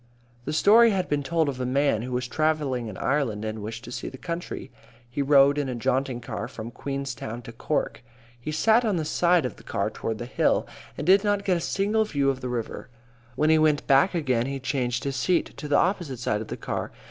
A 0.47 0.51
story 0.51 0.89
has 0.89 1.05
been 1.05 1.21
told 1.21 1.47
of 1.47 1.61
a 1.61 1.63
man 1.63 2.01
who 2.01 2.11
was 2.11 2.27
travelling 2.27 2.87
in 2.87 2.97
Ireland 2.97 3.45
and 3.45 3.61
wished 3.61 3.83
to 3.83 3.91
see 3.91 4.09
the 4.09 4.17
country. 4.17 4.71
He 5.07 5.21
rode 5.21 5.59
in 5.59 5.69
a 5.69 5.75
jaunting 5.75 6.21
car 6.21 6.47
from 6.47 6.71
Queenstown 6.71 7.43
to 7.43 7.51
Cork. 7.51 8.03
He 8.39 8.51
sat 8.51 8.83
on 8.83 8.95
the 8.95 9.05
side 9.05 9.45
of 9.45 9.57
the 9.57 9.63
car 9.63 9.91
toward 9.91 10.17
the 10.17 10.25
hill 10.25 10.65
and 10.97 11.05
did 11.05 11.23
not 11.23 11.45
get 11.45 11.55
a 11.57 11.61
single 11.61 12.03
view 12.05 12.31
of 12.31 12.41
the 12.41 12.49
river. 12.49 12.89
When 13.35 13.51
he 13.51 13.59
went 13.59 13.85
back 13.85 14.15
again 14.15 14.47
he 14.47 14.59
changed 14.59 15.03
his 15.03 15.17
seat 15.17 15.55
to 15.57 15.67
the 15.67 15.77
opposite 15.77 16.17
side 16.17 16.41
of 16.41 16.47
the 16.47 16.57
car. 16.57 16.91